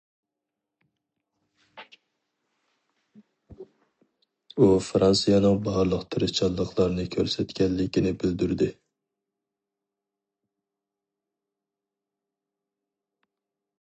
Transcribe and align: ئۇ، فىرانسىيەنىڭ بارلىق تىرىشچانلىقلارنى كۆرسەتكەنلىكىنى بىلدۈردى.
ئۇ، 4.61 4.69
فىرانسىيەنىڭ 4.87 5.61
بارلىق 5.67 6.07
تىرىشچانلىقلارنى 6.15 7.07
كۆرسەتكەنلىكىنى 7.17 8.15
بىلدۈردى. 8.25 8.73